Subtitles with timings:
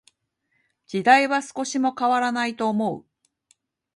[0.87, 3.05] 時代は少しも変らないと思う。